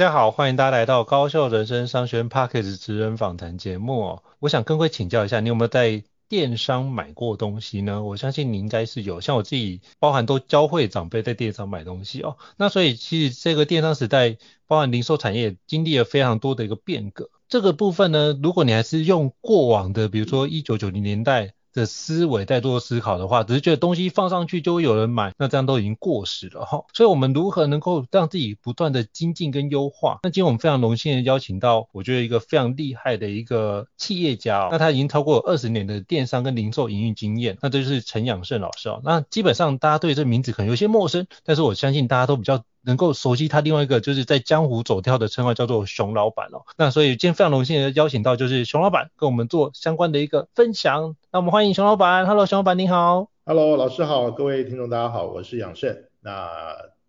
[0.00, 4.22] 大家好，欢迎大家来到高效人生商学院 Podcast 职人访谈节目哦。
[4.38, 8.02] 我想跟各位请教一下，你有没有在电商买过东西呢？
[8.02, 12.38] 我相信你应该是有，像我自己，包含都教会长辈在电商买东西哦。
[12.56, 17.28] 那所以其实这个电商时代，包含零售产业经历了非常多的一个变革。
[17.50, 21.52] 这个部分呢，如果你还是用过往的，比如说一九九零年代。
[21.72, 26.84] 的思维在做思考的话，只是觉得东西放上去就会有人买，那这样都已经过时了哈。
[26.92, 30.18] 所以，我们如何能够让自己不断的精进跟优化？
[30.22, 39.00] 那今天我们非常荣幸的邀请到，我觉得一个非常厉害的一个企业家哦，那他已经超过二十年的电商跟零售营运经验，那这就是陈养胜老师哦。
[39.04, 42.64] 那基本上大家对这名字可能有些陌生，但是我相信大家都比较。
[42.82, 56.32] 能够熟悉他另外一个就是在江湖走跳的称号叫做熊老板哦，那所以今天非常荣幸的邀请到就是熊老板跟我们做相关的一个分享，那我们欢迎熊老板，Hello，熊老板你好，Hello，老师好，各位听众大家好，我是养胜，那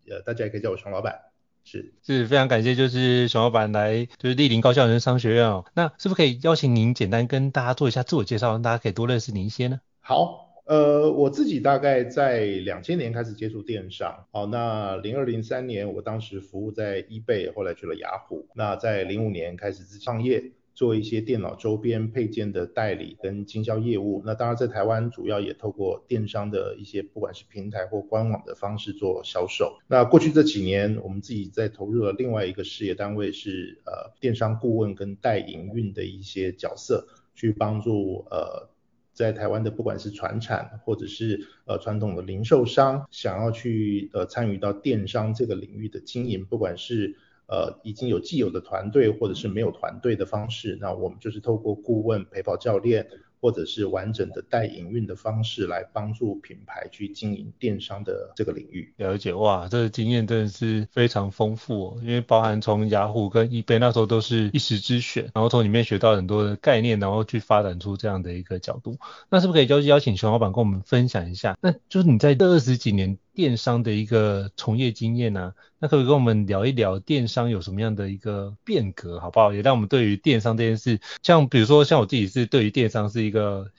[0.08, 1.20] 呃大家也可以叫我熊老板，
[1.64, 1.94] 是。
[2.04, 9.80] 是非常感谢就是熊老板来就是莅临高校人商学院哦，那是不是可以邀请您简单跟大家做一下自我介绍，让大家可以多认识您一些呢？
[10.00, 10.51] 好。
[10.64, 29.76] 呃，我自己大概在两千年开始接触电商，好，那零二零三年我当时服务在 eBay，后来去了雅虎，那在零五年开始自创业，做一些电脑周边配件的代理跟经销业务，那当然在台湾主要也透过电商的一些不管是平台或官网的方式做销售。
[29.88, 38.70] 那过去这几年，我们自己在投入了另外一个事业单位是呃电商顾问跟代营运的一些角色，去帮助呃。
[39.12, 53.06] 在台湾的不管是传产或者是呃传统的零售商，想要去呃参与到电商这个领域的经营，不管是呃已经有既有的团队或者是没有团队的方式，那我们就是透过顾问、陪跑教练。
[53.42, 58.94] 或者是完整的代营运的方式来帮助品牌去经营电商的这个领域。
[58.98, 68.96] 了解，哇，这个经验真的是非常丰富哦，因为包含从雅虎跟易贝那时候都是一时之选，然后从里面学到很多的概念，然后去发展出这样的一个角度。
[69.28, 71.58] 那是不是可以邀邀请熊老板跟我们分享一下？
[71.60, 73.18] 那就是你在这二十几年。
[73.34, 79.52] 电商的一个从业经验呢、啊，那可不可以跟我们聊一聊电商有什么样的一个变革，好不好？
[79.52, 83.70] 也让我们对于电商这件事，像比如说像我自己是对于电商是一个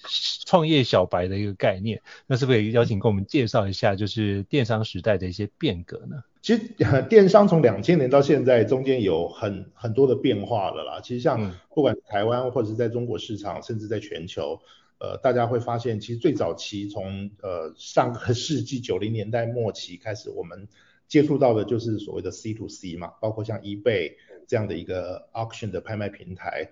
[0.46, 6.24] 创业小白的一个概念，那是不是也邀请跟我们介绍一下，就是电商时代的一些变革呢？
[6.42, 6.62] 其实
[7.08, 11.00] 电商从两千年到现在，中间有很很多的变化了啦。
[11.02, 14.60] 其实像不管台湾或者是在中国市场，甚至在全球。
[15.04, 20.70] 呃，大家会发现，其实最早期从呃上个世纪九零年代末期开始，我们
[21.10, 24.14] 接触到的就是所谓的 C to C 嘛，包括像 eBay
[24.48, 26.70] 这样的一个 auction 的拍卖平台。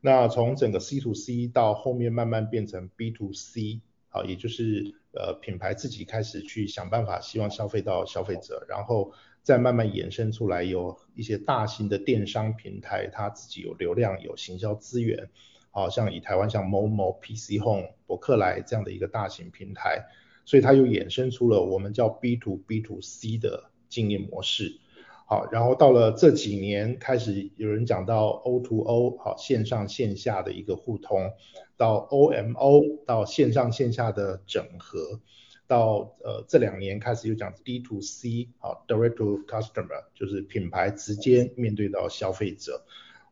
[0.00, 15.28] 那从整个 C to C 到后面慢慢变成 B to C，好，也就是呃品牌自己开始去想办法，希望消费到消费者，然后再慢慢衍生出来有一些大型的电商平台，它自己有流量、有行销资源。
[15.74, 20.06] 好像以台湾像某某、PC Home、博客来这样的一个大型平台，
[20.44, 24.78] 所以它又衍生出了我们叫 B to B to C 的经营模式。
[25.26, 31.32] 好，然后到了这几年开始有人讲到 O to O，好，线上线下的一个互通，
[31.76, 35.20] 到 O M O，到线上线下的整合，
[35.66, 42.84] 到呃这两年开始又讲 D to C，好，Direct to Customer，就是品牌直接面对到消费者。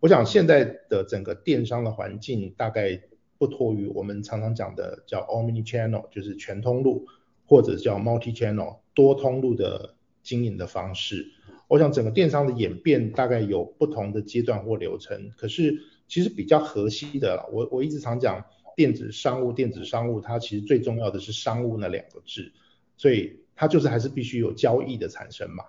[0.03, 3.01] 我想现在的整个电商的环境大概
[3.39, 7.07] 不脱于我们常常讲的叫 Omni Channel，就是全通路，
[7.47, 9.95] 或者叫 Multi Channel，多通路的
[10.25, 11.29] 经营的方式。
[11.69, 18.45] 我想整个电商的演变大概有不同的阶段或流程，可是其实比较核心的，我我一直常讲
[18.75, 22.51] 电子商务，电子商务它其实最重要的是商务那两个字，
[22.97, 25.63] 所以它就是还是必须有交易的产生嘛，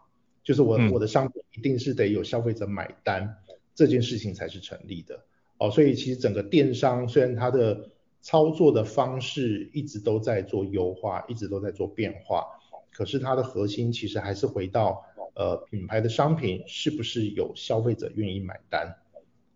[0.43, 3.37] 就是我我的商品一定是得有消费者买单，
[3.75, 5.23] 这件事情才是成立的。
[5.57, 7.89] 哦，所以其实整个电商虽然它的
[8.21, 12.45] 操作的方式一直都在做优化，一直都在做变化，
[12.91, 15.05] 可是它的核心其实还是回到。
[15.35, 18.95] 呃，品牌的商品是不是有消费者愿意买单？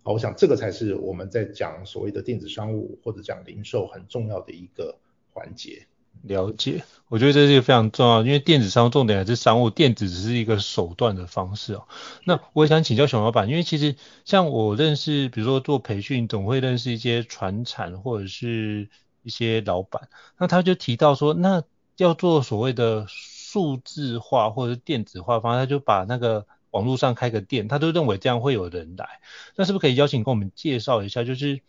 [0.01, 4.97] 好，我想这个才是我们在讲所谓的电子商务或者讲零售很重要的一个
[5.29, 5.85] 环节。
[6.23, 11.87] 了解，我觉得这是一个非常重要，因为电子商务重点还是商务，电子只是一个手段的方式哦。
[12.25, 18.89] 那我也想请教熊老板，因为其实像我认识，比如说做培训，总会认识一些传产或者是
[19.23, 21.63] 一些老板，那他就提到说，那
[21.97, 23.07] 要做所谓的。
[23.49, 29.21] 数字化或者是电子化方，他就把那个网络上开个店，他都认为这样会有人来。
[29.55, 31.23] 那是不是可以邀请跟我们介绍一下？
[31.23, 31.61] 就是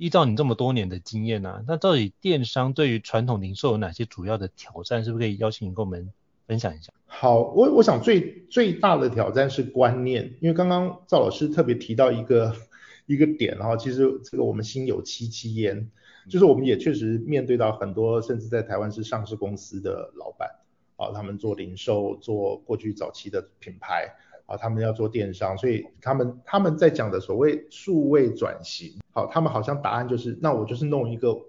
[0.00, 5.04] 依照你这么多年的经验啊，那到底电商对于传统零售有哪些主要的挑战？
[5.04, 6.10] 是不是可以邀请你跟我们
[6.46, 6.90] 分享一下？
[7.04, 12.56] 好，我我想最最大的挑战是观念，因为刚刚赵老师特别提到一个
[13.04, 15.90] 一个点哈，其实这个我们心有戚戚焉，
[16.30, 20.48] 就是我们也确实面对到很多甚至在台湾是上市公司的老板。
[20.96, 24.14] 啊，他们做零售，做过去早期的品牌，
[24.44, 31.40] 啊，他们要做电商，所以他们他们在讲的所谓数位转型，好，他们好像答案就是，那我就是弄一个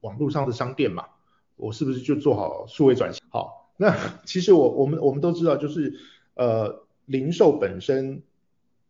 [0.00, 1.06] 网络上的商店嘛，
[1.56, 3.22] 我是不是就做好数位转型？
[3.30, 3.94] 好，那
[4.26, 5.98] 其实我我们我们都知道，就是
[6.34, 8.22] 呃，零售本身，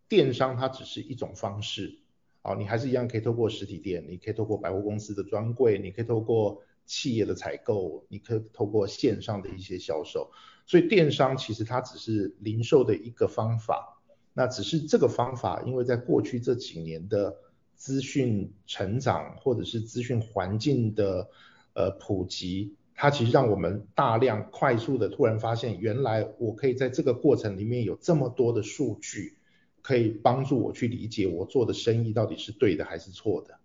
[0.08, 1.98] 电商它只是一种方式，
[2.42, 6.62] 啊，你还是一样可以透过实体店，你可以透过百货公司的专柜，你可以透过。
[6.86, 10.32] 企业的采购，你可以透过线上的一些销售，
[10.66, 14.02] 所以电商其实它只是零售的一个方法。
[14.32, 17.36] 那只是这个方法，因为在过去这几年的
[17.80, 21.30] 资讯成长或者是资讯环境的
[21.72, 29.38] 呃普及，它其实让我们大量快速的突然发现，原来我可以在这个过程里面有这么多的数据，
[29.80, 33.58] 可以帮助我去理解我做的生意到底是对的还是错的。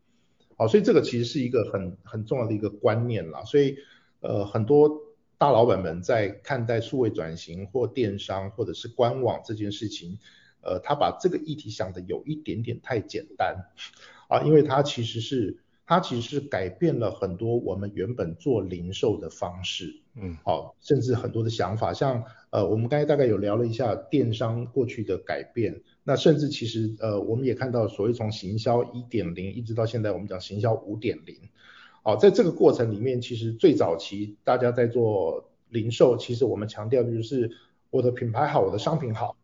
[0.56, 3.44] 好，所以这个其实是一个很很重要的一个观念啦。
[3.44, 3.76] 所以，
[4.22, 5.02] 呃，很多
[5.38, 10.20] 大老板们在看待数位转型或电商或者是官网这件事情，
[10.66, 13.70] 呃，他把这个议题想的有一点点太简单
[14.28, 25.84] 啊，因为他其实是他其实是改变了很多我们原本做零售的方式，嗯，好，甚至很多的想法，像呃，我们刚才大概有聊了一下电商过去的改变。
[26.04, 31.36] 那甚至其实呃，我们也看到，所谓从行销一点零一直到现在，我们讲行销五点零。
[32.04, 37.52] 好，在这个过程里面，其实最早期大家在做零售，其实我们强调的就是
[37.90, 39.36] 我的品牌好，我的商品好。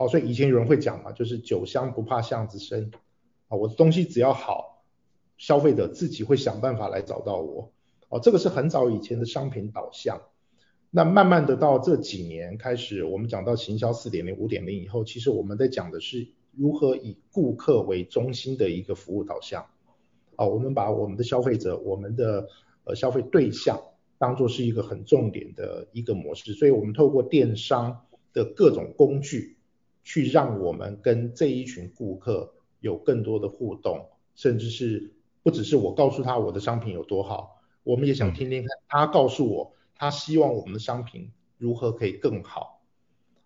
[0.00, 2.90] 哦，所以以前有人会讲嘛，就是酒香不怕巷子深。
[3.48, 4.82] 啊，我的东西只要好，
[5.36, 7.70] 消费者自己会想办法来找到我。
[8.08, 10.22] 哦，这个是很早以前的商品导向。
[10.90, 19.66] 那慢慢的到这几年开始，我们讲到行销四点零、五点零以后，其实我们在讲的是如何以顾客为中心的一个服务导向。
[20.36, 22.48] 啊，我们把我们的消费者、我们的
[22.84, 23.82] 呃消费对象
[24.16, 29.58] 当做是一个很重点的一个模式，所以我们透过电商的各种工具，
[30.10, 35.12] 去让我们跟这一群顾客有更多的互动，甚至是
[35.44, 39.72] 不只是我告诉他我的商品有多好，我们也想听听看他告诉我。
[39.94, 42.80] 他希望我们的商品如何可以更好，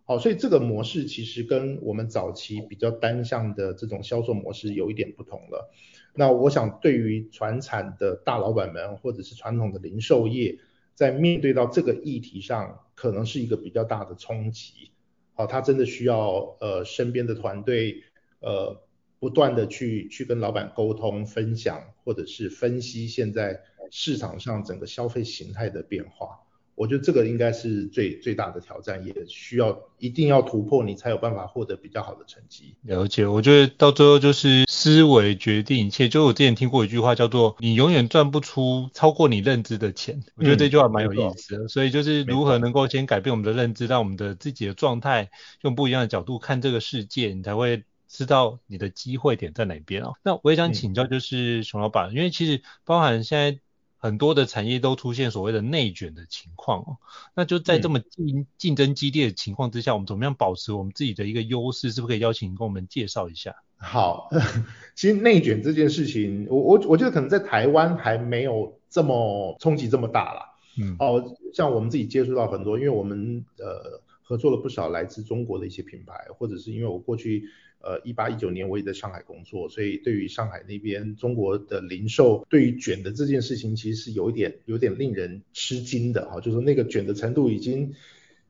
[0.04, 5.70] 好，所以这个模式其实跟我们早期比较单向的这种销售模式有一点不同了。
[6.14, 10.58] 那我想对于传产的大老板们或者是传统的零售业，
[10.94, 14.92] 在面对到这个议题上，可能是一个比较大的冲击。
[15.34, 18.02] 好，他真的需要呃身边的团队
[18.40, 18.80] 呃
[19.18, 23.60] 不断的去去跟老板沟通分享，或者是分析现在
[23.90, 26.40] 市场上整个消费形态的变化。
[26.76, 32.74] 我觉得这个应该是最最大的挑战，也需要一定要突破，你才有办法获得比较好的成绩。
[32.82, 36.10] 了解，我觉得到最后就是思维决定一切。
[36.10, 41.68] 就我之前听过一句话叫做“你永远赚不出超过你认知的钱”，嗯、我觉得这句话蛮有意思的。
[41.68, 45.30] 所以就是如何能够先改变我们的认知，让我们的自己的状态
[45.62, 50.12] 用不一样的角度看这个世界，你才会知道你的机会点在哪边哦。
[50.22, 53.58] 那我也想请教，就是熊老板，嗯、因为其实包含现在。
[54.04, 56.98] 很多的产业都出现所谓的内卷的情况哦，
[57.34, 61.90] 那就在这么竞竞争激烈的情况之下，嗯、我们怎么样保持我们自己的一个优势？
[61.90, 63.56] 是不是可以邀请你跟我们介绍一下？
[63.78, 64.28] 好，
[64.94, 70.42] 其实内卷这件事情，我我我觉得可能在台湾还没有这么冲击这么大啦。
[70.78, 77.48] 嗯，哦，像我们自己接触到很多，因为我们呃合作了不少来自中国的一些品牌，或者是因为我过去。
[77.86, 87.92] 呃，一八一九年我也在上海工作，所以对于上海那边中国的零售，对于卷的这件事情，其实是有一点有点令人吃惊的哈，就是那个卷的程度已经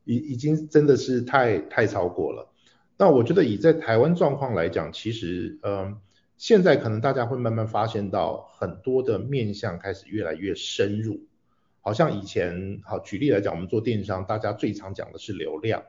[0.05, 2.49] 已已经真的是太太超过了。
[2.97, 5.97] 那我觉得以在台湾状况来讲，其实呃
[6.37, 11.19] 现在可能大家会慢慢发现到很多的面向开始越来越深入，
[11.81, 15.83] 好像以前好举例来讲，我们做电商，大家最常讲的是流量。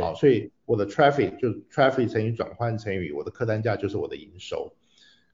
[0.00, 4.72] 好，所以我的 traffic 就 traffic 乘以转换乘以我的客单价就是我的营收。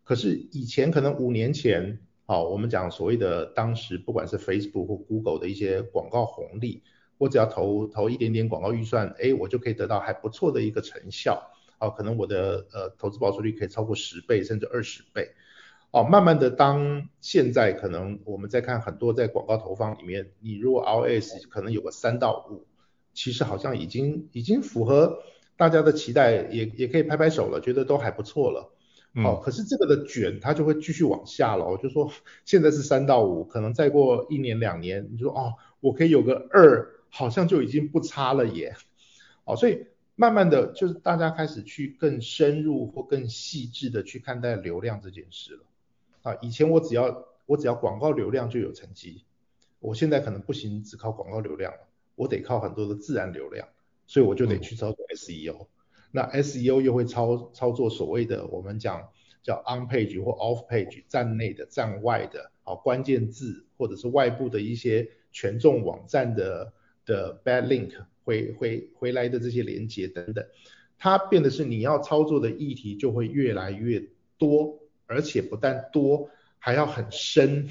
[0.04, 6.82] 可是以前可能五年前，好，我们讲所谓的当时不管是 Facebook 或 Google 的一些广告红利，
[7.18, 11.50] 我只要投投一点点广告预算，哎，我就可以得到还不错的一个成效。
[11.78, 15.30] 哦，可能我的呃投资报酬率可以超过十倍甚至二十倍。
[15.92, 22.66] 哦，慢慢的当现在可能我们在看很多在广告投放里面，你如果 ROS 可能有个三到五。
[23.14, 25.22] 其实好像已经已经符合
[25.56, 28.72] 大家的期待，也也可以拍拍手了，觉得都还不错了。
[29.14, 31.66] 嗯、哦，可是这个的卷它就会继续往下了。
[31.66, 32.10] 我就说
[32.46, 38.74] 现在是三到五，可能再过一年两年，你就说哦，我可以有个二，好像就已经不差了耶。
[39.44, 45.64] 哦，所以慢慢的就是大家开始去更深入或更细致的去看待流量这件事了。
[46.22, 49.24] 啊，以前我只要我只要广告流量就有成绩，
[49.80, 51.78] 我现在可能不行，只靠广告流量了。
[52.22, 53.68] 我得靠很多的自然流量，
[54.06, 55.64] 所以我就得去操作 SEO。
[55.64, 55.66] 嗯、
[56.12, 59.08] 那 SEO 又会操操作所谓的我们讲
[59.42, 66.72] 叫 on page 或 off page 站内的站外的啊关键字，或者是外部的一些权重网站的
[67.04, 67.90] 的 bad link
[68.24, 70.46] 回回回来的这些连接等等，
[70.98, 74.04] 它变的是你要操作的议题就会越来越
[74.38, 77.68] 多，而且不但多，还要很深。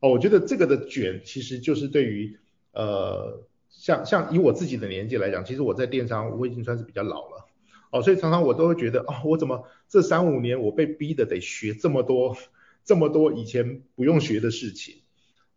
[0.00, 2.38] 哦，我觉得这个的卷其实就是对于
[2.72, 3.44] 呃。
[3.68, 7.46] 像像以我自己的年纪来讲，其实我在电商我已经算是比较老了，
[7.92, 12.36] 哦，所以常常我都会觉得，哦，我怎么这三五年我被逼的得学这么多
[12.84, 15.02] 这么多以前不用学的事情，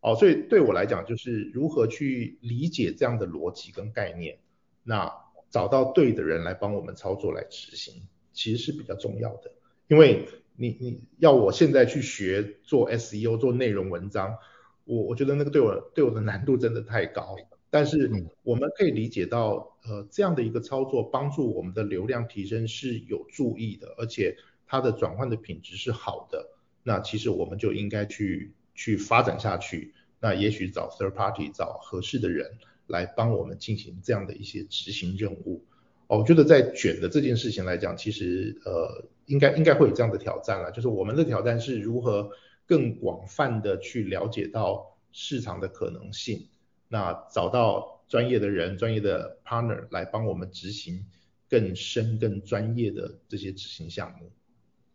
[0.02, 4.40] 哦，所以对我来讲就是如何去理解这样的逻辑跟概念，
[4.84, 5.12] 那
[5.50, 9.52] 找到对的人来帮我们操作来执行，其实是比较重要的，
[9.88, 14.38] 因为你你要我现在去学做 SEO 做内容文章，
[14.86, 17.59] 我我觉得那个对我对我的难度真的太高了。
[17.70, 18.12] 但是
[18.44, 24.36] 我们可以理解到，呃，这样的一个操作帮助我们的流量提升是有注意的，而且
[24.66, 26.50] 它的转换的品质是好的。
[26.84, 29.94] 那其实我们就应该去去发展下去。
[30.20, 32.58] 那也许找 third party 找合适的人
[32.88, 35.64] 来帮我们进行这样的一些执行任务。
[36.08, 42.32] 哦，我觉得在卷的这件事情来讲，其实呃应该应该会有这样的挑战了，就是我们的挑战是如何
[42.66, 46.48] 更广泛的去了解到市场的可能性。
[46.92, 51.06] 那找到专业的人、专业的 partner 来帮我们执行
[51.48, 54.32] 更深、更专业的这些执行项目，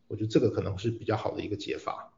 [0.08, 2.12] 我觉得这个可能是比较好的一个解法。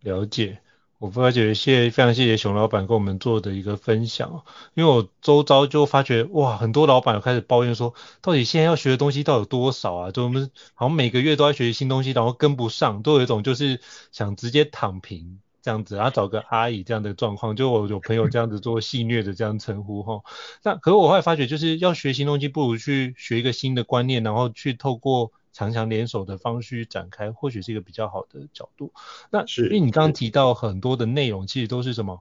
[0.00, 0.60] 了解，
[0.98, 10.10] 我发觉谢非常谢谢熊老板跟我们做的一个分享，因为我周遭就发觉哇，很多老板开始抱怨说，到底现在要学的东西到底有多少啊？
[10.12, 13.80] 就我们好像每个月都在学习新东西，然后跟不上，都有一种就是
[14.12, 15.40] 想直接躺平。
[15.64, 20.20] 这样子，然后找个阿姨这样的状况，就我有朋友这样子做戏谑的这样称呼哈。
[20.62, 28.92] 那可是我后来发觉，就是要学新东西，不如去学一个新的观念，然后去透过强强联手的方式展开，或许是一个比较好的角度。
[29.30, 32.20] 那是因为你刚刚提到很多的内容，其实都是什么？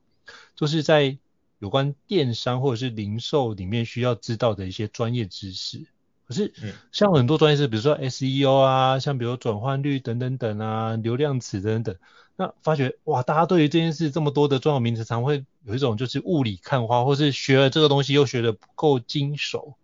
[0.55, 1.17] 就是在
[1.59, 5.85] 有关电商或者是零售里面需要知道的一些专业知识。
[6.25, 6.53] 可是，
[6.93, 11.97] 像很多专业是，比如说 SEO 啊，像比如转换率等等等啊，流量词等等。
[12.35, 19.75] 那发觉哇，大家对于这件事这么多的专有名词，常会有一种就是雾里看花，或是学了这个东西又学得不够精熟。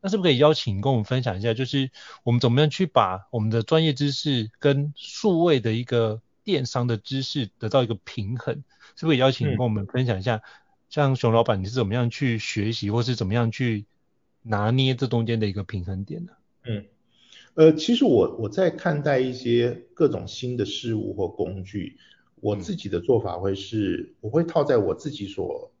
[0.00, 1.90] 那是不是可以邀请跟我们分享一下，就是
[2.22, 8.64] 我们怎么样去把我们的专业知识跟数位的一个电商的知识得到一个平衡？
[8.96, 10.42] 是不是可以邀请跟我们分享一下，嗯、
[10.88, 13.84] 像熊老板你是怎么样去学习，或是怎么样去
[14.40, 16.32] 拿捏这中间的一个平衡点呢？
[16.64, 16.86] 嗯。
[17.54, 21.98] 呃，其实我我在看待一些各种新的事物或工具，
[22.36, 25.72] 我自己的做法会是，我会套在我自己所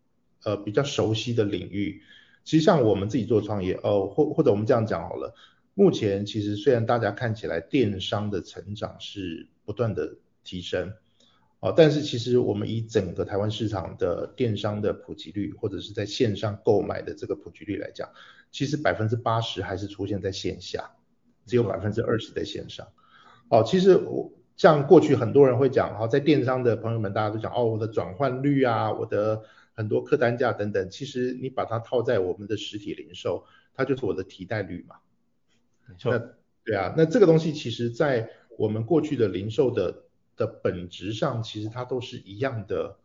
[0.44, 2.02] 呃比较熟悉的领域。
[2.42, 5.34] 其实像我们自己做创业，哦，或或者我们这样讲好了，
[5.74, 10.92] 目前其实虽然大家看起来电商的成长是不断的提升，
[11.60, 18.08] 哦，但是其实我们以整个台湾市场的电商的普及率，或者是在线上购买的这个普及率来讲，
[18.50, 20.90] 其实百分之八十还是出现在线下，
[21.46, 22.86] 只有百分之二十在线上。
[23.48, 29.42] 哦，其实我像过去很多人会讲，哦，在电商的朋友们大家都讲，哦，我的转换率啊，我的
[29.74, 33.44] 很多客单价等等，其实你把它套在我们的实体零售，
[33.74, 34.96] 它就是我的替代率嘛。
[35.86, 36.12] 没错。
[36.12, 36.18] 那
[36.64, 40.04] 对啊，那这个东西其实在我们过去的零售的
[40.36, 42.98] 的本质上，其实它都是一样的，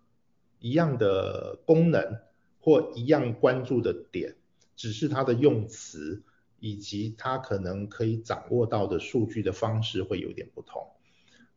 [0.60, 2.20] 一样的功能
[2.60, 4.36] 或一样关注的点，
[4.76, 6.22] 只是它的用词
[6.66, 10.82] 以及他可能可以掌握到的数据的方式会有点不同。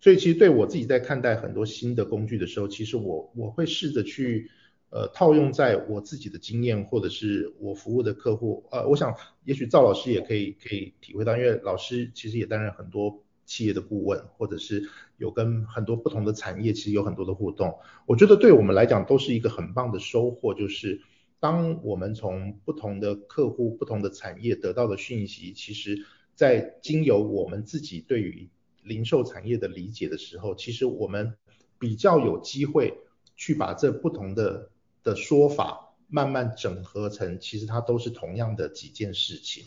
[0.01, 4.51] 所以其实对我自己在看待很多新的工具的时候，其实我我会试着去。
[4.91, 14.89] 呃，套用在我自己的经验，或者是我服务的客户，呃，我想也许赵老师也可以可以体会到，因为老师其实也担任很多企业的顾问，或者是
[15.19, 17.79] 有跟很多不同的产业其实有很多的互动。
[18.07, 21.03] 我觉得对我们来讲都是一个很棒的收获，就是
[21.41, 26.05] 当我们从不同的客户、不同的产业得到的讯息，其实
[26.35, 28.49] 在经由我们自己对于
[28.83, 31.35] 零售产业的理解的时候，其实我们
[31.79, 32.99] 比较有机会
[33.37, 34.71] 去把这不同的。
[35.05, 39.65] 的说法慢慢整合成，其实它都是同样的几件事情。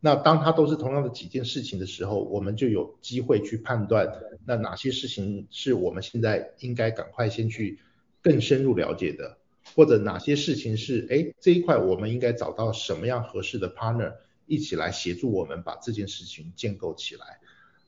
[0.00, 4.12] 那当它都是同样的几件事情的时候，我们就有机会去判断，
[4.44, 7.78] 那哪些事情是我们现在应该赶快先去
[8.20, 9.37] 更深入了解的，
[9.78, 17.38] 或者哪些事情是，哎，这一块我们应该找到什么样合适的 partner 一起来协助我们把这件事情建构起来。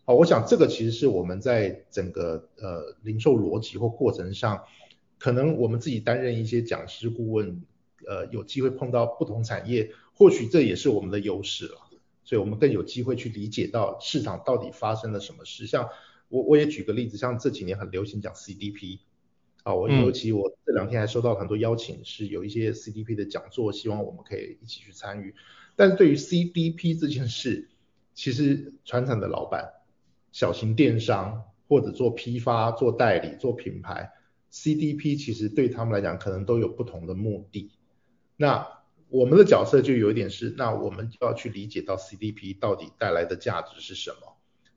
[0.05, 4.63] 好，我想这个其实是我们在整个呃零售逻辑或过程上。
[5.19, 7.61] 可能我们自己担任一些讲师顾问，
[8.07, 11.77] 呃，有机会碰到不同产业，或许这也是我们的优势了。
[12.25, 15.67] 所以我们更有机会去理解到市场到底发生了什么事。
[15.67, 15.89] 像
[16.29, 19.01] 我我也举个例子，像这几年很流行讲 CDP，
[19.63, 25.35] 啊，我尤其我这两天还收到很多邀请，是有一些 CDP 的讲座，希望我们可以一起去参与。
[25.77, 27.69] 但是对于 CDP 这件事，
[28.15, 29.73] 其实传统的老板、
[30.33, 34.13] 小型电商或者做批发、做代理、做品牌。
[34.53, 37.71] CDP 其实对他们来讲可能都有不同的目的，
[38.37, 38.67] 那
[39.09, 44.30] 我们的角色就有一点是，那我们就要去理解到 CDP 到底带来的价值是什么，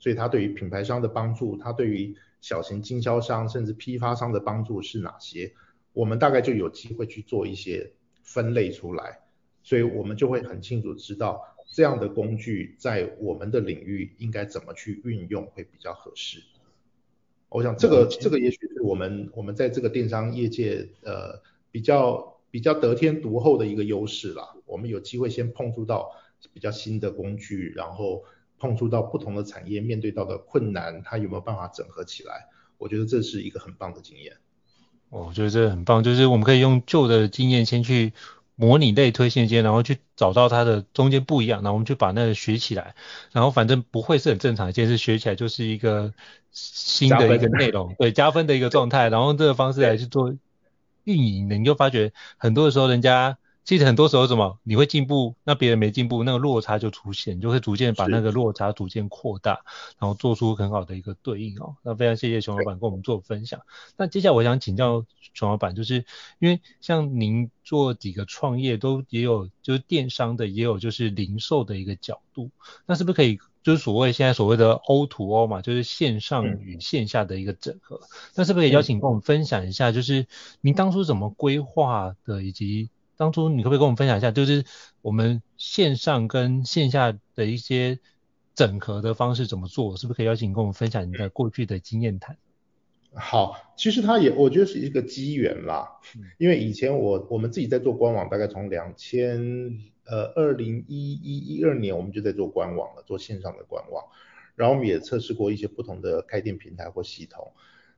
[0.04, 5.54] 所以它对于品牌商的帮助，它对于小型经销商甚至批发商的帮助是哪些，
[5.94, 9.22] 我们大概就有机会去做一些分类出来，
[9.64, 16.44] 所以我们就会很清楚知道这样的工具在我们的领域应该怎么去运用会比较合适。
[17.48, 24.54] 我想这个这个也许是我们我们在这个电商业界呃比较比较得天独厚的一个优势啦。
[24.66, 26.12] 我们有机会先碰触到
[26.52, 28.26] 比较新的工具，然后
[28.64, 32.48] 碰触到不同的产业面对到的困难，它有没有办法整合起来？
[32.78, 34.38] 我觉得这是一个很棒的经验。
[35.10, 38.14] 哦，我觉得这很棒，就是我们可以用旧的经验先去。
[38.56, 42.94] 模拟类推线间，然后去找到它的中间不一样，然后我们就把那个学起来，
[43.32, 46.14] 然后反正不会是很正常一件事，学起来就是一个
[46.52, 50.36] 新的一个内容，对，加分的一个状态，然后这个方式来去做
[51.04, 53.40] 运营的，你就发觉很多的时候人家。
[53.66, 59.62] 其实很多时候什么，你会进步，那别人没进步，那个落差就出现，就会逐渐把那个落差逐渐扩大，
[60.00, 61.76] 然后做出很好的一个对应哦。
[61.82, 63.62] 那非常谢谢熊老板跟我们做分享。
[63.96, 66.06] 那接下来我想请教熊老板，就是
[66.40, 72.52] 因为像您做几个创业都也有，就是电商的，也有就是零售的一个角度，
[72.86, 78.02] 那是不是可以就是所谓现在所谓的 O to O 嘛，就是线上与线下的一个整合？
[78.36, 80.28] 那是不是可以邀请跟我们分享一下，就是
[80.60, 84.66] 您当初怎么规划的，以及当初你可不可以跟我们分享一下，就是
[85.02, 88.00] 我们线上跟线下的一些
[88.56, 89.96] 整合的方式怎么做？
[89.98, 92.38] 是不是可以邀请你跟我们分享你的过去的经验谈？
[93.16, 95.88] 好，其实它也我觉得是一个机缘啦，
[96.40, 104.04] 因为以前我我们自己在做官网，大概从两千呃二零一一一二年我们就在做官网了，做线上的官网，
[104.56, 107.52] 然后我们也测试过一些不同的开店平台或系统。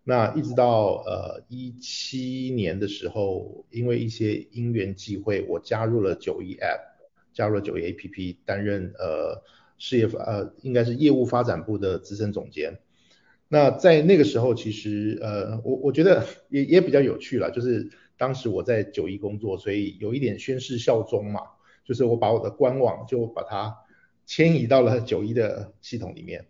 [0.07, 6.79] 那一直到呃一七年的时候，因为一些因缘际会，我加入了九一 App，
[7.33, 9.41] 加入了九一 APP，担任呃
[9.79, 12.77] 事业呃应该是业务发展部的资深总监。
[13.47, 21.41] 那在那个时候，其实呃我我觉得也也比较有趣了，就是当时我在九一工作，所以有一点宣誓效忠嘛，
[21.83, 23.75] 就是我把我的官网就把它
[24.27, 26.45] 迁移到了九一的系统里面。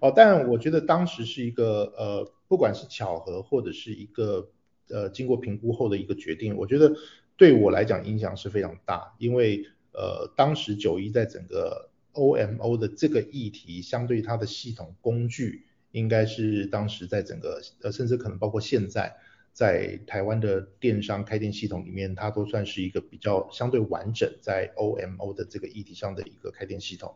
[0.00, 4.50] 哦，但我觉得当时是一个呃，不管是巧合或者是一个
[4.88, 6.94] 呃经过评估后的一个决定，我觉得
[7.36, 19.16] 对我来讲影响是非常大，因为呃当时九一在整个 OMO 的这个议题，相对它的系统工具，应该是当时在整个呃甚至可能包括现在
[19.52, 27.14] 在台湾的电商开店系统里面，它都算是一个比较相对完整在 OMO 的这个议题上的一个开店系统。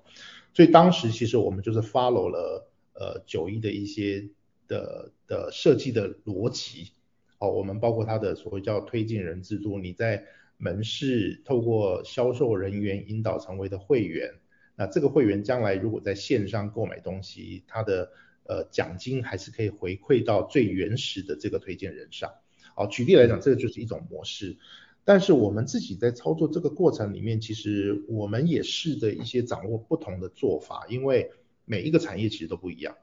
[0.55, 4.29] 所以当时其实我们就是 follow 了呃九一的一些
[4.69, 6.93] 的的设计的逻辑，
[7.39, 10.25] 哦，我们包括它的所谓叫推荐人制度，你在
[10.59, 14.35] 门市透过销售人员引导成为的会员，
[14.77, 18.13] 那这个会员将来如果在线上购买东西，它的
[18.45, 22.31] 呃奖金还是可以回馈到最原始的这个推荐人上。
[22.75, 24.57] 好，举例来讲，这个就是一种模式。
[25.05, 31.31] 但是我们自己在操作这个过程里面，其实我们也试着一些掌握不同的做法，因为
[31.65, 32.95] 每一个产业其实都不一样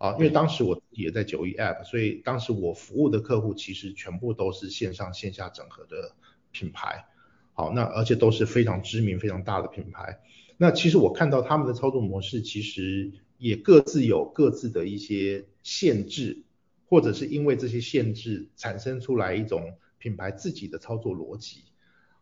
[0.00, 0.14] 啊。
[0.14, 6.16] 因为当时我也在九一 App，所以当时我服务的客户其实全部都是线上线下整合的
[6.50, 7.04] 品牌。
[7.52, 10.20] 好，那而且都是非常知名、非常大的品牌。
[10.56, 16.42] 那其实我看到他们的操作模式，其实也各自有各自的一些限制，
[16.86, 19.76] 或者是因为这些限制产生出来一种。
[20.02, 21.64] 品牌自己的操作逻辑，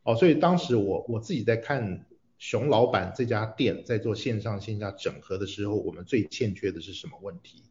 [0.02, 7.62] 哦，所以当时我我自己在看熊老板这家店在做线上线下整合的时候，我们最欠缺的是什么问题？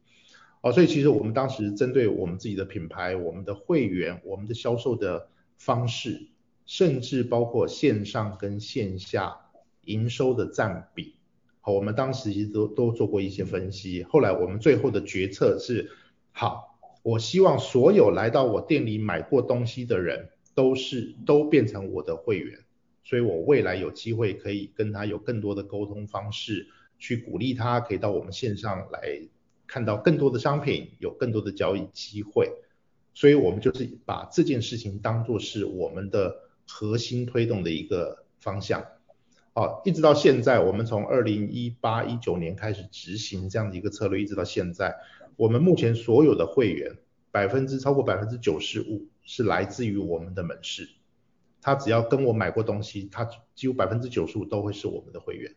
[0.62, 6.28] 哦，所以其实我们当时针对我们自己的品牌、我们的会员、我们的销售的方式，
[6.66, 9.38] 甚至包括线上跟线下
[9.86, 11.16] 营收的占比，
[11.62, 15.92] 好，我们当时其实都都做过一些分析，后来我们最后的决策是
[16.32, 16.76] 好。
[17.04, 22.60] 我希望所有来到我店里买过东西的人，都是都变成我的会员，
[23.06, 26.68] 所以我未来有机会可以跟他有更多的沟通方式，
[27.00, 29.22] 去鼓励他可以到我们线上来
[29.68, 32.52] 看到更多的商品，有更多的交易机会。
[33.14, 38.86] 所以我们就是把这件事情当作是我们的核心推动的一个方向。
[39.54, 44.96] 好，一直到现在，我们从二零一八一九年开始执行这样的一个策略，一直到现在。
[45.36, 46.96] 我们目前所有的会员，
[47.32, 50.90] 百分之超过百分之九十五是来自于我们的门市。
[51.60, 55.56] 他只要跟我买过东西，他几乎百分之九十五都会是我们的会员。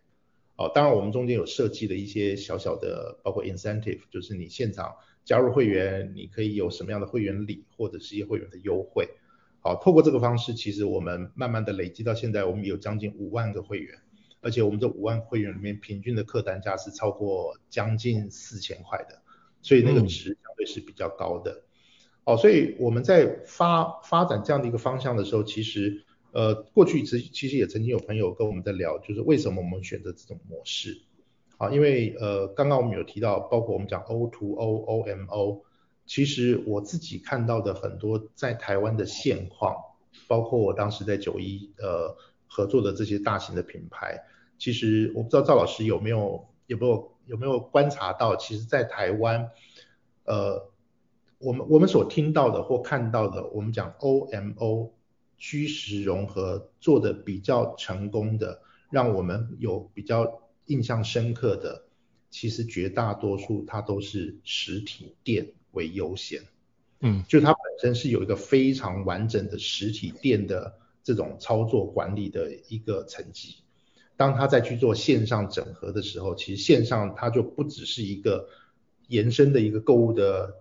[0.60, 4.94] 哦，当然我们中间有设计的一些小小的，包括 incentive，就是你现场
[5.24, 9.08] 加入会员，你可以有什么样的会员礼，或者是一些会员的优惠。
[9.62, 13.98] 好，透过这个方式，其实我们慢慢的累积到现在，我们有将近五万个会员，
[14.42, 19.22] 而且我们这五万会员里面，平均的客单价是超过将近四千块的。
[19.62, 21.62] 所以那个值相对是比较高的，嗯、
[22.24, 31.02] 哦，所以我们在发发展这样的一个方向的时候，其实呃过去其实其实也曾经有朋友跟我们在聊，就是为什么我们选择这种模式，
[31.58, 35.62] 啊，因为呃刚刚我们有提到，包括我们讲 O to O O M O，
[36.06, 39.76] 其实我自己看到的很多在台湾的现况，
[40.28, 42.16] 包括我当时在九一呃
[42.46, 44.24] 合作的这些大型的品牌，
[44.58, 47.10] 其实我不知道赵老师有没有有没有。
[47.26, 49.52] 有没有观察到，其实，在台湾，
[50.24, 50.68] 呃，
[51.38, 54.90] 我们我们所听到的或看到的，我们讲 OMO
[55.40, 61.86] 虚实融合做的比较成功的，让我们有比较印象深刻的，
[62.30, 66.42] 其实绝大多数它都是实体店为优先，
[67.00, 73.56] 嗯，就它本身是有一个非常完整的实体店的这种操作管理的一个层级。
[74.16, 78.50] 当它再去做线上整合的时候，其实线上它就不只是一个
[79.08, 80.56] 延伸的一个购物的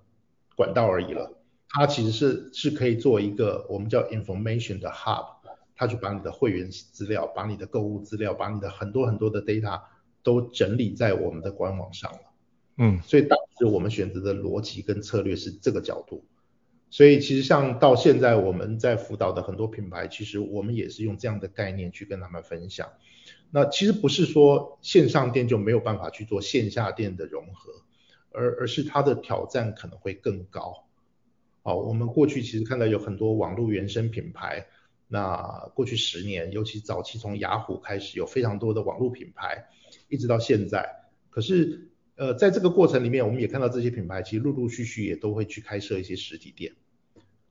[0.56, 1.38] 管道而已了，
[1.70, 5.26] 它其实是是可以做一个我们叫 information 的 hub，
[5.76, 9.82] 它就把你的会员资料、把你的购物资料、把你的很多很多的 data
[10.24, 12.20] 都整理在我们的官网上了。
[12.78, 16.26] 嗯，所以当时我们选择的逻辑跟策略是这个角度，
[16.90, 22.90] 所以其实像到现在我们在辅导的很多品牌，其实我们也是用这样的概念去跟他们分享。
[23.52, 27.72] 那其实不是说线上店就没有办法去做线下店的融合，
[28.32, 30.86] 而而是它的挑战可能会更高。
[31.62, 34.68] 好，我们过去其实看到有很多网络原生品牌，
[35.08, 39.68] 那过去十年，尤其早期从雅虎开始，有非常多的网络品牌，
[40.08, 41.10] 一直到现在。
[41.30, 46.74] 可是，呃，在这个过程里面，我们也看到这些品牌其实陆陆续续也都会去开设一些实体店，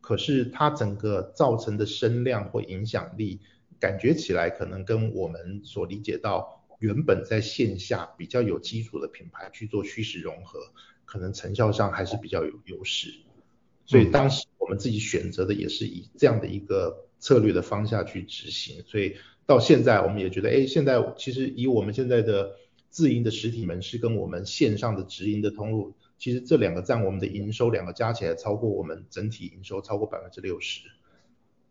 [0.00, 3.40] 可是它整个造成的声量或影响力。
[3.80, 10.58] 感觉起来可能跟我们所理解到原本在线下比较有基础的品牌去做虚实融合，
[11.04, 13.14] 可能成效上还是比较有优势。
[13.88, 18.84] 所以当时我们自己选择的也是以这样的一个策略的方向去执行。
[18.86, 22.54] 所以到现在我们也觉得，哎，现在其实以我们现在的
[22.90, 30.82] 自营的实体门市跟我们线上的直营的通路，其实这两个占我们的营收两个加起来超过我们整体营收超过百分之六十，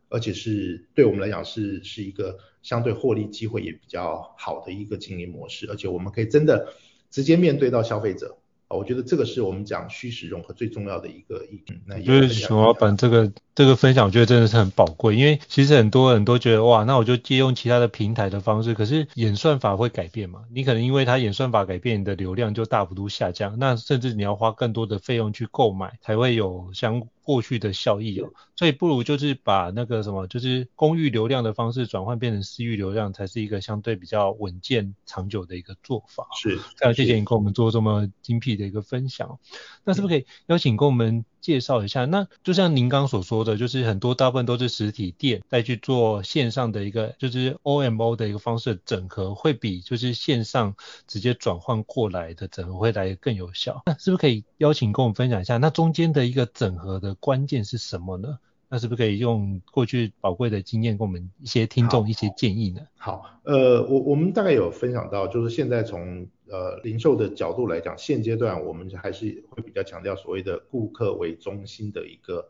[0.10, 6.74] 而且是对我们来讲是是一个相对获利机会也比较好的一个经营模式，而且我们可以真的
[7.12, 8.40] 直接面对到消费者。
[8.70, 11.80] 我觉得这个是我们讲虚实融合最重要的一个一点。
[11.86, 20.42] 那就是熊老板这个这个分享，我觉得真的是很宝贵，因为其实很多人都觉得哇，那我就借用其他的平台的方式，可是演算法会改变嘛？
[20.54, 28.32] 你可能因为它演算法改变，你的流量就大幅度下降，那甚至你要花更多的费用去购买，才会有相过去的效益哦。
[28.56, 36.26] 所以不如就是把那个什么，就是公域流量的方式转换变成私域流量，才是一个相对比较稳健长久的一个做法。
[36.42, 39.38] 是，非常谢谢你跟我们做这么精辟的一个分享。
[39.84, 42.06] 那是不是可以邀请跟我们介绍一下？
[42.06, 53.84] 那就像您刚所说的，就是很多大部分都是实体店再去做线上的一个，就是 OMO 的一个方式整合，会比就是线上直接转换过来的整合会来更有效。
[53.86, 55.58] 那是不是可以邀请跟我们分享一下？
[55.58, 58.40] 那中间的一个整合的关键是什么呢？
[58.70, 62.82] 那是不是可以用过去宝贵的经验，给我们一些听众一些建议呢？
[62.98, 72.50] 好，好呃，我我们大概有分享到，就是现在从呃零售的角度来讲，现阶段我们还是会比较强调所谓的顾客为中心的一个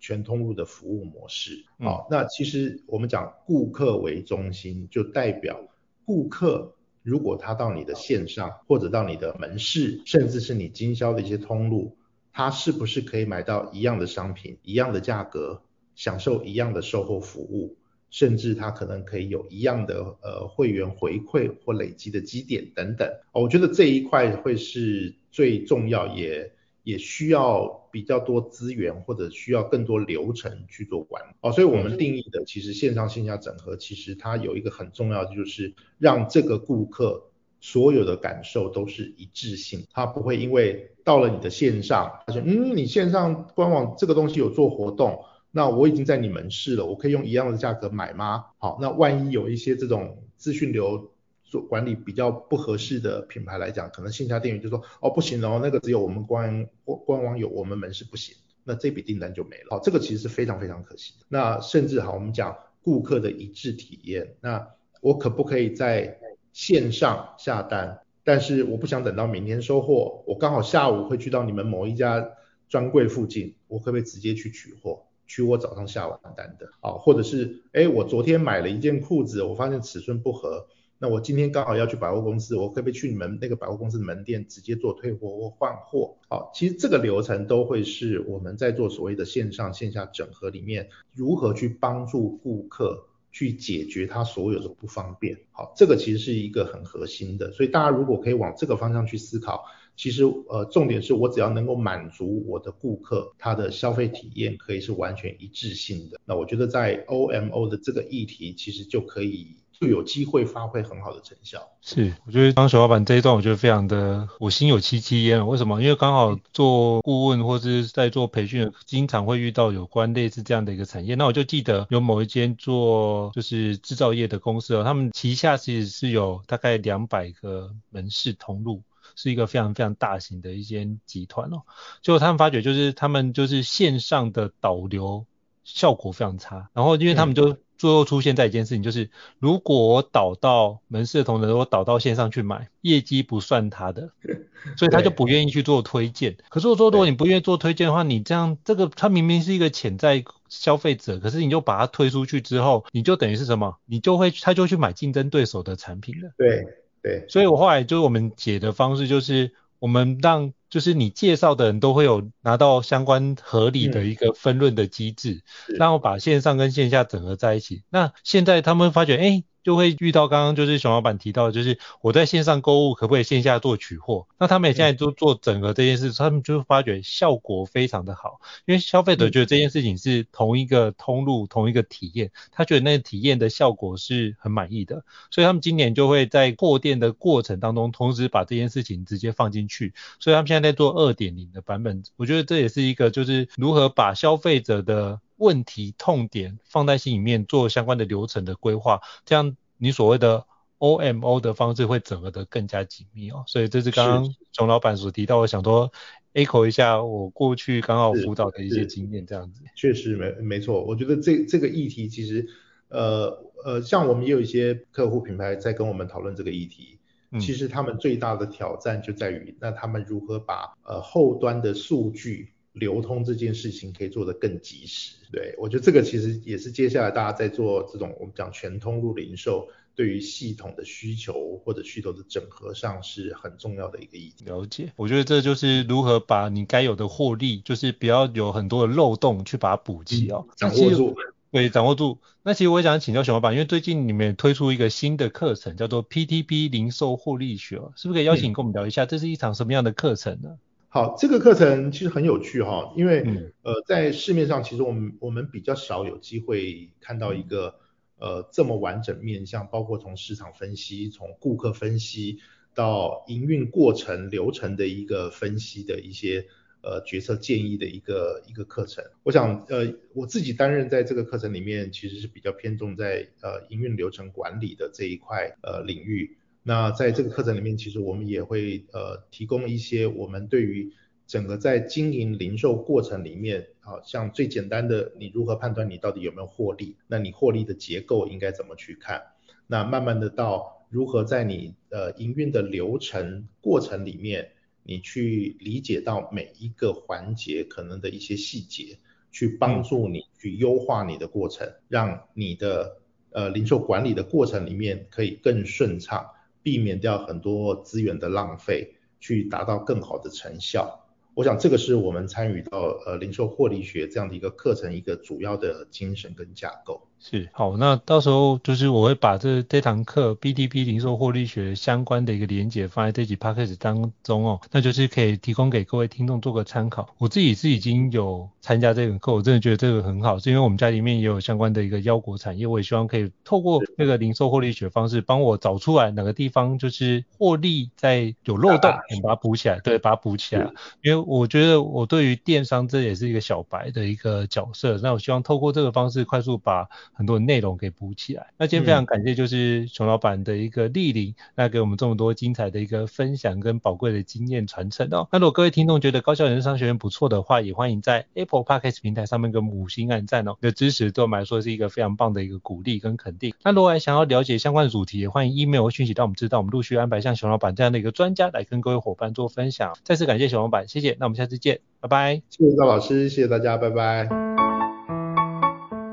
[0.00, 1.66] 全通路的服务模式。
[1.80, 5.60] 好，嗯，那其实我们讲顾客为中心，就代表
[6.06, 11.97] 顾客如果他到你的线上，或者到你的门市，甚至是你经销的一些通路。
[12.38, 15.60] 他是不是可以买到一样的商品，一样的价格，
[15.96, 17.76] 享受一样的售后服务，
[18.10, 23.10] 甚至他可能可以有一样的呃会员回馈或累积的积点等等。
[23.32, 26.52] 我觉得这一块会是最重要，也
[26.84, 31.34] 也需要比较多资源或者需要更多流程去做管理。
[31.40, 37.24] 哦，所以我们定义的其实线上线下整合，其实它有一个很重要的就是让这个顾客。
[37.60, 48.46] 所有的感受都是一致性，他不会因为到了你的线上，他说，嗯，你线上官网这个东西有做活动，那我已经在你门市了，我可以用一样的价格买吗？
[48.58, 51.10] 好，那万一有一些这种资讯流
[51.44, 59.68] 做管理比较不合适的品牌来讲，可能线下店员就说，哦，不行哦，那个只有我们官官网有，我们门市不行，那这笔订单就没了。
[59.70, 61.26] 好，这个其实是非常非常可惜的。
[61.28, 64.68] 那甚至好，我们讲顾客的一致体验，那
[65.00, 66.18] 我可不可以在
[66.52, 72.30] 线上下单，但是我不想等到明天收货，我刚好下午会去到你们某一家
[72.68, 76.92] 专柜附近，我可不可以直接去取货，取我早上下完单的啊？
[76.92, 80.66] 或者是，哎，我昨天买了一件裤子，我发现尺寸不合，
[80.98, 86.16] 那我今天刚好要去百货公司，我可不可以去你们那个百货公司的门店直接做退货或换货？
[86.28, 93.07] 好，其实这个流程都会是我们在做所谓的线上线下整合里面，如何去帮助顾客。
[93.38, 99.64] 去解决他所有的不方便，好，这个其实是一个很核心的，所以大家如果可以往这个方向去思考，
[99.96, 109.54] 其实呃重点是我只要能够满足我的顾客他的消费体验可以是完全一致性的，那我觉得在 OMO 的这个议题其实就可以。
[109.80, 111.68] 就有机会发挥很好的成效。
[111.82, 115.46] 是，我觉得当小老板这一段，我觉得非常的，我心有戚戚焉。
[115.46, 115.80] 为什么？
[115.80, 121.14] 因为刚好做顾问或者是在做培训，经常会遇到有关类似这样的一个产业。
[121.14, 128.82] 那我就记得有某一间做就是制造业的公司哦，他们旗下其实是有大概两百个门市通路，
[129.14, 131.62] 是一个非常非常大型的一间集团哦。
[132.02, 135.24] 结果他们发觉就是他们就是线上的导流
[135.62, 144.10] 效果非常差，然后因为他们就、嗯最后出现在一件事情，就是如果我导到门市的同仁，我导到线上去买，业绩不算他的，
[144.76, 146.36] 所以他就不愿意去做推荐。
[146.50, 153.78] 可是我说，如果你不愿意做推荐的话，你这样这个他明明是一个潜在消费者，可是你就把他推出去之后，你就等于是什么？
[153.86, 156.30] 你就会他就去买竞争对手的产品了。
[156.36, 156.66] 对
[157.02, 157.24] 对。
[157.28, 159.52] 所以我后来就是我们解的方式就是。
[159.80, 167.82] 我们让就是你介绍的人都会有拿到相关合理的一个分润的机制，嗯、然后把线上跟线下整合在一起。
[167.90, 169.44] 那现在他们发觉，哎。
[169.68, 174.26] 就会遇到刚刚就是熊老板提到，就是我在线上购物可不可以线下做取货？
[174.38, 195.20] 那他们也现在都做整合这件事，他们就发觉效果非常的好，因为消费者觉得这件事情是同一个通路、同一个体验，他觉得那个体验的效果是很满意的，所以他们今年就会在扩店的过程当中，同时把这件事情直接放进去，所以他们现在在做二点零的版本，我觉得这也是一个就是如何把消费者的。
[195.38, 200.44] 问题痛点放在心里面，做相关的流程的规划，这样你所谓的
[200.78, 203.42] OMO 的方式会整合得更加紧密哦。
[203.46, 205.90] 所以这是刚刚熊老板所提到，我想说
[206.34, 209.62] echo 一下我过去刚好辅导的一些经验，这样子。
[209.74, 212.46] 确实没没错，我觉得这这个议题其实，
[212.88, 216.98] 呃呃，像我们也有一些客户品牌在跟我们讨论这个议题，
[217.40, 225.16] 其实他们最大的挑战就在于，那他们如何把呃后端的数据流通这件事情可以做得更及时。
[225.30, 234.44] 对，我觉得这个其实也是接下来大家在做这种我们讲全通路零售，对于系统的需求或者需求的整合上是很重要的一个议题。
[234.46, 241.14] 了解，我觉得这就是如何把你该有的获利，就是不要有很多的漏洞去把它补齐哦，掌握住。
[241.50, 242.18] 对，掌握住。
[242.42, 250.58] 那其实我也想请教熊老板，因为最近你们推出一个新的课程，叫做 PTP 零售获利学，是不是可以邀请你跟我们聊一下，这是一场什么样的课程呢？
[250.88, 257.74] 好，这个课程其实很有趣哈，因为、嗯、呃，在市面上其实我们我们比较少有机会看到一个
[258.18, 262.38] 呃这么完整面向，包括从市场分析、从顾客分析
[262.74, 266.46] 到营运过程流程的一个分析的一些。
[266.80, 276.38] 呃，决策建议的一个一个课程，我想，呃，我自己担任在这个课程里面，其实是比较偏重在呃营运流程管理的这一块呃领域。
[276.68, 280.92] 那在这个课程里面，其实我们也会呃提供一些我们对于
[281.26, 286.94] 整个在经营零售过程里面，啊，像最简单的，你如何判断你到底有没有获利？
[287.06, 289.22] 那你获利的结构应该怎么去看？
[289.66, 294.50] 那慢慢的到如何在你呃营运的流程过程里面。
[294.90, 298.98] 你去理解到每一个环节可能的一些细节，
[299.30, 302.96] 去帮助你去优化你的过程，让你的
[303.32, 306.24] 呃零售管理的过程里面可以更顺畅，
[306.62, 311.04] 避免掉很多资源的浪费，去达到更好的成效。
[311.34, 317.06] 我想这个是我们参与到呃零售获利学这样的一个课程一个主要的精神跟架构。
[317.20, 327.14] 是，好，那到时候就是我会把这这堂课 BTP 零售获利学相关的一个连结放在这集 Podcast 当中哦，那就是可以提供给各位听众做个参考。
[327.18, 340.70] 我自己是已经有参加这个课，我真的觉得这个很好，是因为我们家里面也有相关的一个腰果产业，我也希望可以透过那个零售获利学方式，帮我找出来哪个地方就是获利在有漏洞，你把它补起来，对，把它补起来。
[341.02, 348.48] 因为我觉得我对于电商这也是一个小白的一个角色，那我希望透过这个方式快速把很多内容给补起来。
[348.58, 355.26] 那今天非常感谢就是熊老板的一个莅临，那给我们这么多精彩的一个分享跟宝贵的经验传承哦。
[355.32, 360.56] 那如果各位听众觉得高校人生商学院不错的话，也欢迎在 Apple Podcast 平台上面给我们五星按赞哦。
[360.60, 363.54] 你的支持对我们来说是一个非常棒的一个鼓励跟肯定。
[363.64, 369.92] 那如果还想要了解相关的主题，也欢迎 email 或讯息到我们知道，我们陆续安排像熊老板这样的一个专家来跟各位伙伴做分享。
[370.04, 371.16] 再次感谢熊老板，谢谢。
[371.18, 372.42] 那我们下次见，拜拜。
[372.48, 374.28] 谢谢赵老师，谢谢大家，拜拜。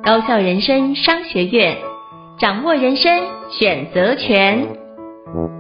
[0.04, 1.78] 高校人生商学院，
[2.40, 3.12] 掌握人生
[3.50, 5.55] 选择权。